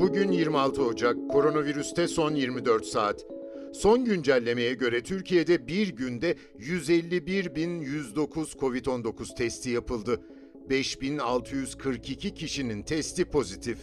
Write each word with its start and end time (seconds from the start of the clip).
Bugün 0.00 0.32
26 0.32 0.82
Ocak, 0.82 1.16
koronavirüste 1.30 2.08
son 2.08 2.34
24 2.34 2.86
saat. 2.86 3.26
Son 3.74 4.04
güncellemeye 4.04 4.74
göre 4.74 5.02
Türkiye'de 5.02 5.66
bir 5.66 5.88
günde 5.88 6.36
151.109 6.58 8.58
COVID-19 8.58 9.34
testi 9.34 9.70
yapıldı. 9.70 10.20
5642 10.70 12.34
kişinin 12.34 12.82
testi 12.82 13.24
pozitif. 13.24 13.78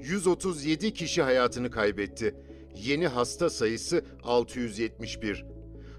137 0.00 0.92
kişi 0.92 1.22
hayatını 1.22 1.70
kaybetti. 1.70 2.34
Yeni 2.74 3.06
hasta 3.06 3.50
sayısı 3.50 4.04
671. 4.22 5.44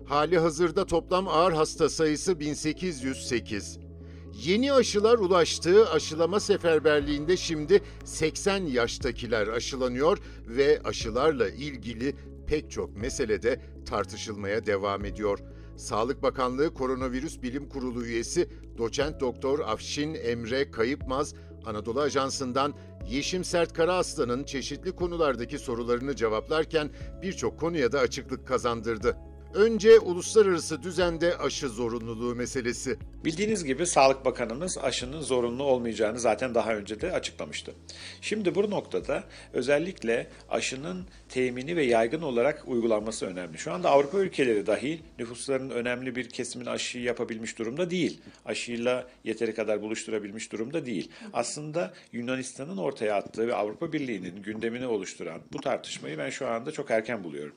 Hali 0.06 0.40
hazırda 0.40 0.86
toplam 0.86 1.28
ağır 1.28 1.52
hasta 1.52 1.90
sayısı 1.90 2.40
1808. 2.40 3.89
Yeni 4.34 4.74
aşılar 4.74 5.18
ulaştığı 5.18 5.90
aşılama 5.90 6.40
seferberliğinde 6.40 7.38
şimdi 7.38 7.82
80 8.04 8.66
yaştakiler 8.66 9.48
aşılanıyor 9.48 10.18
ve 10.48 10.82
aşılarla 10.84 11.50
ilgili 11.50 12.16
pek 12.48 12.72
çok 12.72 12.98
meselede 12.98 13.62
tartışılmaya 13.86 14.66
devam 14.66 15.06
ediyor. 15.06 15.40
Sağlık 15.78 16.24
Bakanlığı 16.24 16.74
Koronavirüs 16.74 17.42
Bilim 17.42 17.70
Kurulu 17.70 18.06
üyesi 18.06 18.50
doçent 18.78 19.20
doktor 19.20 19.60
Afşin 19.60 20.14
Emre 20.14 20.72
Kayıpmaz 20.72 21.34
Anadolu 21.66 22.02
Ajansı'ndan 22.02 22.74
Yeşim 23.10 23.44
Sert 23.44 23.74
Karaaslan'ın 23.74 24.44
çeşitli 24.44 24.92
konulardaki 24.92 25.60
sorularını 25.60 26.16
cevaplarken 26.16 26.90
birçok 27.22 27.60
konuya 27.60 27.92
da 27.92 28.00
açıklık 28.00 28.48
kazandırdı. 28.48 29.18
Önce 29.54 30.00
uluslararası 30.00 30.84
düzende 30.84 31.38
aşı 31.38 31.70
zorunluluğu 31.70 32.36
meselesi. 32.36 32.98
Bildiğiniz 33.26 33.64
gibi 33.64 33.86
Sağlık 33.86 34.26
Bakanımız 34.26 34.78
aşının 34.78 35.22
zorunlu 35.22 35.64
olmayacağını 35.64 36.20
zaten 36.20 36.56
daha 36.56 36.76
önce 36.76 37.02
de 37.02 37.12
açıklamıştı. 37.12 37.74
Şimdi 38.22 38.56
bu 38.56 38.70
noktada 38.70 39.24
özellikle 39.54 40.28
aşının 40.50 41.06
temini 41.30 41.76
ve 41.76 41.84
yaygın 41.84 42.22
olarak 42.22 42.64
uygulanması 42.68 43.26
önemli. 43.26 43.58
Şu 43.58 43.74
anda 43.74 43.90
Avrupa 43.90 44.18
ülkeleri 44.20 44.68
dahil 44.68 45.00
nüfuslarının 45.20 45.70
önemli 45.70 46.16
bir 46.16 46.30
kesimini 46.30 46.70
aşıyı 46.70 47.04
yapabilmiş 47.04 47.60
durumda 47.60 47.90
değil. 47.90 48.22
Aşıyla 48.46 49.08
yeteri 49.24 49.56
kadar 49.56 49.82
buluşturabilmiş 49.82 50.52
durumda 50.52 50.86
değil. 50.86 51.12
Aslında 51.34 51.94
Yunanistan'ın 52.12 52.78
ortaya 52.78 53.16
attığı 53.16 53.48
ve 53.48 53.56
Avrupa 53.56 53.94
Birliği'nin 53.94 54.42
gündemini 54.44 54.88
oluşturan 54.88 55.42
bu 55.54 55.62
tartışmayı 55.62 56.18
ben 56.18 56.30
şu 56.30 56.48
anda 56.48 56.72
çok 56.72 56.92
erken 56.92 57.24
buluyorum. 57.24 57.56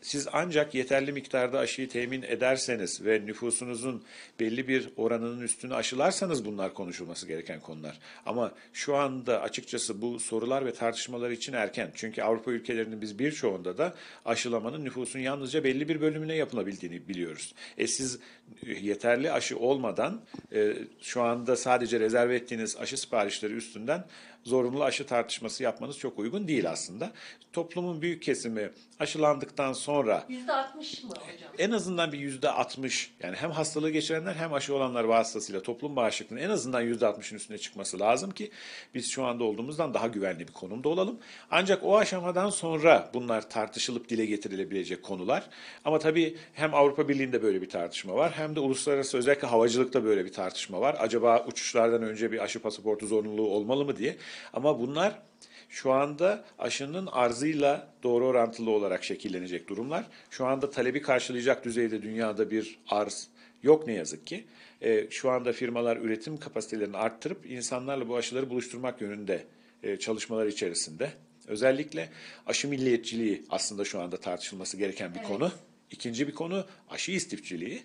Siz 0.00 0.28
ancak 0.32 0.74
yeterli 0.74 1.12
miktarda 1.12 1.29
aşıyı 1.38 1.88
temin 1.88 2.22
ederseniz 2.22 3.04
ve 3.04 3.26
nüfusunuzun 3.26 4.02
belli 4.40 4.68
bir 4.68 4.88
oranının 4.96 5.40
üstünü 5.40 5.74
aşılarsanız 5.74 6.44
bunlar 6.44 6.74
konuşulması 6.74 7.26
gereken 7.26 7.60
konular. 7.60 7.98
Ama 8.26 8.52
şu 8.72 8.96
anda 8.96 9.40
açıkçası 9.40 10.02
bu 10.02 10.20
sorular 10.20 10.66
ve 10.66 10.72
tartışmalar 10.72 11.30
için 11.30 11.52
erken. 11.52 11.90
Çünkü 11.94 12.22
Avrupa 12.22 12.50
ülkelerinin 12.50 13.00
biz 13.00 13.18
birçoğunda 13.18 13.78
da 13.78 13.94
aşılamanın 14.24 14.84
nüfusun 14.84 15.18
yalnızca 15.18 15.64
belli 15.64 15.88
bir 15.88 16.00
bölümüne 16.00 16.34
yapılabildiğini 16.34 17.08
biliyoruz. 17.08 17.54
E 17.78 17.86
siz 17.86 18.18
yeterli 18.66 19.32
aşı 19.32 19.58
olmadan 19.58 20.20
e, 20.52 20.72
şu 21.00 21.22
anda 21.22 21.56
sadece 21.56 22.00
rezerve 22.00 22.36
ettiğiniz 22.36 22.76
aşı 22.76 22.96
siparişleri 23.00 23.52
üstünden 23.52 24.04
zorunlu 24.44 24.84
aşı 24.84 25.06
tartışması 25.06 25.62
yapmanız 25.62 25.98
çok 25.98 26.18
uygun 26.18 26.48
değil 26.48 26.70
aslında. 26.70 27.12
Toplumun 27.52 28.02
büyük 28.02 28.22
kesimi 28.22 28.70
aşılandıktan 28.98 29.72
sonra 29.72 30.24
%60 30.28 31.06
mı 31.06 31.10
hocam? 31.10 31.52
en 31.58 31.70
azından 31.70 32.12
bir 32.12 32.18
yüzde 32.18 32.50
60 32.50 33.10
yani 33.22 33.36
hem 33.36 33.50
hastalığı 33.50 33.90
geçirenler 33.90 34.34
hem 34.34 34.54
aşı 34.54 34.74
olanlar 34.74 35.04
vasıtasıyla 35.04 35.62
toplum 35.62 35.96
bağışıklığının 35.96 36.40
en 36.40 36.50
azından 36.50 36.80
yüzde 36.80 37.04
60'ın 37.04 37.36
üstüne 37.36 37.58
çıkması 37.58 38.00
lazım 38.00 38.30
ki 38.30 38.50
biz 38.94 39.10
şu 39.10 39.24
anda 39.24 39.44
olduğumuzdan 39.44 39.94
daha 39.94 40.06
güvenli 40.06 40.48
bir 40.48 40.52
konumda 40.52 40.88
olalım. 40.88 41.18
Ancak 41.50 41.84
o 41.84 41.98
aşamadan 41.98 42.50
sonra 42.50 43.10
bunlar 43.14 43.50
tartışılıp 43.50 44.08
dile 44.08 44.26
getirilebilecek 44.26 45.02
konular. 45.02 45.48
Ama 45.84 45.98
tabii 45.98 46.36
hem 46.52 46.74
Avrupa 46.74 47.08
Birliği'nde 47.08 47.42
böyle 47.42 47.62
bir 47.62 47.68
tartışma 47.68 48.14
var 48.14 48.32
hem 48.40 48.56
de 48.56 48.60
uluslararası 48.60 49.18
özellikle 49.18 49.48
havacılıkta 49.48 50.04
böyle 50.04 50.24
bir 50.24 50.32
tartışma 50.32 50.80
var. 50.80 50.96
Acaba 50.98 51.44
uçuşlardan 51.46 52.02
önce 52.02 52.32
bir 52.32 52.38
aşı 52.44 52.62
pasaportu 52.62 53.06
zorunluluğu 53.06 53.50
olmalı 53.50 53.84
mı 53.84 53.96
diye. 53.96 54.16
Ama 54.52 54.80
bunlar 54.80 55.22
şu 55.68 55.92
anda 55.92 56.44
aşının 56.58 57.06
arzıyla 57.06 57.88
doğru 58.02 58.26
orantılı 58.26 58.70
olarak 58.70 59.04
şekillenecek 59.04 59.68
durumlar. 59.68 60.06
Şu 60.30 60.46
anda 60.46 60.70
talebi 60.70 61.02
karşılayacak 61.02 61.64
düzeyde 61.64 62.02
dünyada 62.02 62.50
bir 62.50 62.78
arz 62.88 63.28
yok 63.62 63.86
ne 63.86 63.92
yazık 63.92 64.26
ki. 64.26 64.44
E, 64.82 65.10
şu 65.10 65.30
anda 65.30 65.52
firmalar 65.52 65.96
üretim 65.96 66.36
kapasitelerini 66.36 66.96
arttırıp 66.96 67.50
insanlarla 67.50 68.08
bu 68.08 68.16
aşıları 68.16 68.50
buluşturmak 68.50 69.00
yönünde 69.00 69.44
e, 69.82 69.96
çalışmalar 69.96 70.46
içerisinde. 70.46 71.10
Özellikle 71.46 72.08
aşı 72.46 72.68
milliyetçiliği 72.68 73.42
aslında 73.50 73.84
şu 73.84 74.00
anda 74.00 74.16
tartışılması 74.16 74.76
gereken 74.76 75.14
bir 75.14 75.18
Evet. 75.18 75.28
konu. 75.28 75.52
İkinci 75.90 76.28
bir 76.28 76.34
konu 76.34 76.66
aşı 76.90 77.12
istifçiliği. 77.12 77.82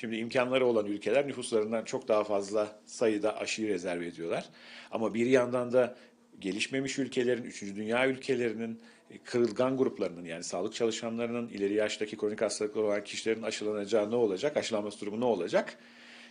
Şimdi 0.00 0.16
imkanları 0.16 0.66
olan 0.66 0.86
ülkeler 0.86 1.28
nüfuslarından 1.28 1.84
çok 1.84 2.08
daha 2.08 2.24
fazla 2.24 2.80
sayıda 2.86 3.36
aşıyı 3.38 3.68
rezerve 3.68 4.06
ediyorlar. 4.06 4.44
Ama 4.90 5.14
bir 5.14 5.26
yandan 5.26 5.72
da 5.72 5.96
gelişmemiş 6.40 6.98
ülkelerin, 6.98 7.42
üçüncü 7.44 7.76
dünya 7.76 8.08
ülkelerinin 8.08 8.80
e, 9.10 9.18
kırılgan 9.18 9.76
gruplarının 9.76 10.24
yani 10.24 10.44
sağlık 10.44 10.74
çalışanlarının 10.74 11.48
ileri 11.48 11.74
yaştaki 11.74 12.16
kronik 12.16 12.42
hastalıkları 12.42 12.86
olan 12.86 13.04
kişilerin 13.04 13.42
aşılanacağı 13.42 14.10
ne 14.10 14.16
olacak, 14.16 14.56
aşılanması 14.56 15.00
durumu 15.00 15.20
ne 15.20 15.24
olacak? 15.24 15.78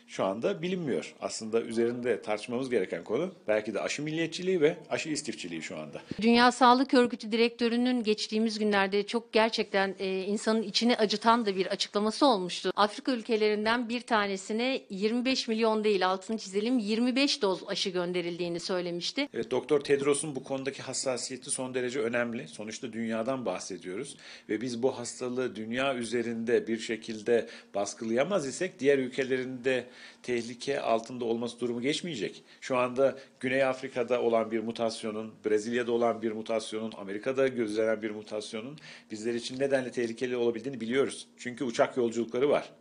Şu 0.09 0.25
anda 0.25 0.61
bilinmiyor. 0.61 1.15
Aslında 1.21 1.61
üzerinde 1.61 2.21
tartışmamız 2.21 2.69
gereken 2.69 3.03
konu 3.03 3.31
belki 3.47 3.73
de 3.73 3.81
aşı 3.81 4.03
milliyetçiliği 4.03 4.61
ve 4.61 4.77
aşı 4.89 5.09
istifçiliği 5.09 5.61
şu 5.61 5.77
anda. 5.77 6.01
Dünya 6.21 6.51
Sağlık 6.51 6.93
Örgütü 6.93 7.31
direktörünün 7.31 8.03
geçtiğimiz 8.03 8.59
günlerde 8.59 9.07
çok 9.07 9.33
gerçekten 9.33 9.95
e, 9.99 10.23
insanın 10.23 10.61
içini 10.61 10.95
acıtan 10.95 11.45
da 11.45 11.55
bir 11.55 11.65
açıklaması 11.65 12.25
olmuştu. 12.25 12.71
Afrika 12.75 13.11
ülkelerinden 13.11 13.89
bir 13.89 14.01
tanesine 14.01 14.81
25 14.89 15.47
milyon 15.47 15.83
değil 15.83 16.07
altını 16.07 16.37
çizelim 16.37 16.79
25 16.79 17.41
doz 17.41 17.63
aşı 17.67 17.89
gönderildiğini 17.89 18.59
söylemişti. 18.59 19.27
Evet, 19.33 19.51
Doktor 19.51 19.79
Tedros'un 19.79 20.35
bu 20.35 20.43
konudaki 20.43 20.81
hassasiyeti 20.81 21.51
son 21.51 21.73
derece 21.73 21.99
önemli. 21.99 22.47
Sonuçta 22.47 22.93
dünyadan 22.93 23.45
bahsediyoruz 23.45 24.17
ve 24.49 24.61
biz 24.61 24.83
bu 24.83 24.97
hastalığı 24.97 25.55
dünya 25.55 25.95
üzerinde 25.95 26.67
bir 26.67 26.79
şekilde 26.79 27.49
baskılayamaz 27.75 28.47
isek 28.47 28.79
diğer 28.79 28.97
ülkelerinde 28.97 29.85
tehlike 30.23 30.81
altında 30.81 31.25
olması 31.25 31.59
durumu 31.59 31.81
geçmeyecek. 31.81 32.43
Şu 32.61 32.77
anda 32.77 33.17
Güney 33.39 33.63
Afrika'da 33.63 34.21
olan 34.21 34.51
bir 34.51 34.59
mutasyonun, 34.59 35.33
Brezilya'da 35.45 35.91
olan 35.91 36.21
bir 36.21 36.31
mutasyonun, 36.31 36.93
Amerika'da 36.97 37.47
gözlenen 37.47 38.01
bir 38.01 38.11
mutasyonun 38.11 38.77
bizler 39.11 39.33
için 39.33 39.59
nedenle 39.59 39.91
tehlikeli 39.91 40.35
olabildiğini 40.37 40.81
biliyoruz. 40.81 41.27
Çünkü 41.37 41.63
uçak 41.63 41.97
yolculukları 41.97 42.49
var. 42.49 42.71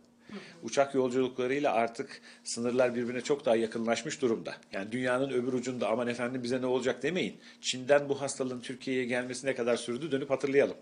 Uçak 0.63 0.95
yolculuklarıyla 0.95 1.73
artık 1.73 2.21
sınırlar 2.43 2.95
birbirine 2.95 3.21
çok 3.21 3.45
daha 3.45 3.55
yakınlaşmış 3.55 4.21
durumda. 4.21 4.55
Yani 4.71 4.91
dünyanın 4.91 5.29
öbür 5.29 5.53
ucunda 5.53 5.89
aman 5.89 6.07
efendim 6.07 6.43
bize 6.43 6.61
ne 6.61 6.65
olacak 6.65 7.03
demeyin. 7.03 7.37
Çin'den 7.61 8.09
bu 8.09 8.21
hastalığın 8.21 8.59
Türkiye'ye 8.59 9.05
gelmesi 9.05 9.47
ne 9.47 9.55
kadar 9.55 9.77
sürdü 9.77 10.11
dönüp 10.11 10.29
hatırlayalım. 10.29 10.77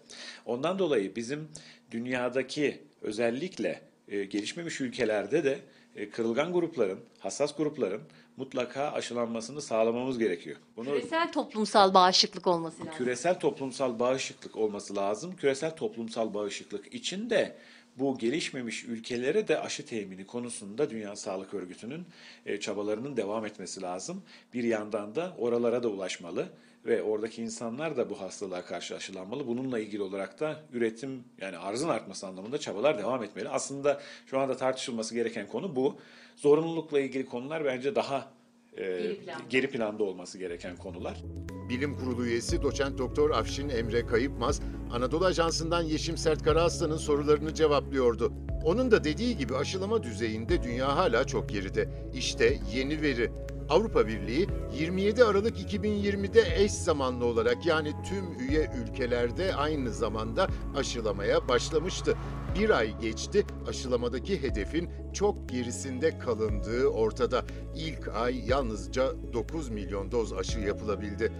Ondan 0.46 0.80
dolayı 0.80 1.16
bizim 1.16 1.47
dünyadaki 1.92 2.81
özellikle 3.02 3.81
e, 4.08 4.24
gelişmemiş 4.24 4.81
ülkelerde 4.81 5.44
de 5.44 5.59
kırılgan 6.06 6.53
grupların, 6.53 7.00
hassas 7.19 7.56
grupların 7.56 8.02
mutlaka 8.38 8.91
aşılanmasını 8.91 9.62
sağlamamız 9.62 10.18
gerekiyor. 10.19 10.58
Bunu 10.78 10.85
Küresel 10.85 11.31
toplumsal 11.31 11.94
bağışıklık 11.94 12.47
olması 12.47 12.80
lazım. 12.80 12.94
küresel 12.97 13.40
toplumsal 13.40 14.00
bağışıklık 14.00 14.58
olması 14.58 14.96
lazım. 14.96 15.35
Küresel 15.35 15.75
toplumsal 15.75 16.34
bağışıklık 16.34 16.94
için 16.94 17.30
de 17.30 17.58
bu 18.00 18.18
gelişmemiş 18.18 18.85
ülkelere 18.85 19.47
de 19.47 19.59
aşı 19.59 19.85
temini 19.85 20.25
konusunda 20.25 20.90
Dünya 20.90 21.16
Sağlık 21.16 21.53
Örgütü'nün 21.53 22.06
e, 22.46 22.59
çabalarının 22.59 23.18
devam 23.18 23.46
etmesi 23.46 23.81
lazım. 23.81 24.24
Bir 24.53 24.64
yandan 24.64 25.16
da 25.16 25.35
oralara 25.38 25.84
da 25.84 25.88
ulaşmalı 25.88 26.49
ve 26.85 27.03
oradaki 27.03 27.44
insanlar 27.44 27.97
da 27.97 28.09
bu 28.09 28.22
hastalığa 28.22 28.66
karşı 28.66 28.96
aşılanmalı. 28.96 29.47
Bununla 29.47 29.79
ilgili 29.79 30.02
olarak 30.02 30.40
da 30.40 30.64
üretim 30.73 31.23
yani 31.41 31.58
arzın 31.58 31.90
artması 31.90 32.28
anlamında 32.28 32.58
çabalar 32.58 32.97
devam 32.97 33.23
etmeli. 33.23 33.49
Aslında 33.49 34.02
şu 34.26 34.40
anda 34.40 34.58
tartışılması 34.58 35.16
gereken 35.16 35.47
konu 35.47 35.76
bu. 35.76 35.97
Zorunlulukla 36.35 36.99
ilgili 36.99 37.26
konular 37.26 37.66
bence 37.66 37.96
daha 37.96 38.36
Geri 38.78 39.20
planda. 39.20 39.44
geri 39.50 39.68
planda 39.72 40.03
olması 40.03 40.38
gereken 40.38 40.76
konular. 40.76 41.24
Bilim 41.70 41.96
Kurulu 41.96 42.26
üyesi 42.26 42.62
doçent 42.62 42.97
doktor 42.97 43.29
Afşin 43.29 43.70
Emre 43.70 44.06
Kayıpmaz, 44.06 44.62
Anadolu 44.94 45.26
Ajansı'ndan 45.26 45.82
Yeşim 45.82 46.18
Sert 46.18 46.44
Karaaslan'ın 46.44 46.97
sorularını 46.97 47.53
cevaplıyordu. 47.53 48.34
Onun 48.66 48.91
da 48.91 49.03
dediği 49.03 49.38
gibi 49.38 49.56
aşılama 49.56 50.03
düzeyinde 50.03 50.64
dünya 50.64 50.96
hala 50.96 51.24
çok 51.24 51.50
geride. 51.50 51.90
İşte 52.14 52.59
yeni 52.74 53.02
veri. 53.02 53.32
Avrupa 53.70 54.08
Birliği 54.08 54.47
27 54.80 55.23
Aralık 55.23 55.58
2020'de 55.59 56.64
eş 56.64 56.72
zamanlı 56.72 57.26
olarak 57.26 57.66
yani 57.66 57.91
tüm 58.09 58.50
üye 58.50 58.72
ülkelerde 58.84 59.56
aynı 59.56 59.91
zamanda 59.94 60.47
aşılamaya 60.76 61.50
başlamıştı. 61.50 62.18
Bir 62.59 62.70
ay 62.70 63.00
geçti 63.00 63.46
aşılamadaki 63.68 64.42
hedefin 64.42 64.90
çok 65.14 65.50
gerisinde 65.50 66.20
kalındığı 66.20 66.88
ortada. 66.88 67.46
İlk 67.76 68.08
ay 68.08 68.50
yalnızca 68.50 69.12
9 69.34 69.70
milyon 69.70 70.12
doz 70.12 70.34
aşı 70.34 70.59
yapılabildi. 70.59 71.32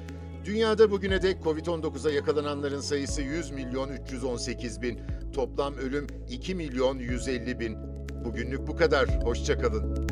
Dünyada 0.46 0.92
bugüne 0.92 1.22
dek 1.22 1.38
Covid-19'a 1.44 2.12
yakalananların 2.12 2.80
sayısı 2.80 3.22
100 3.22 3.52
milyon 3.52 3.90
318 3.90 4.82
bin. 4.82 5.00
Toplam 5.34 5.74
ölüm 5.74 6.08
2 6.30 6.56
milyon 6.56 7.00
150 7.00 7.60
bin. 7.60 7.78
Bugünlük 8.26 8.68
bu 8.68 8.76
kadar. 8.76 9.24
Hoşçakalın. 9.24 10.08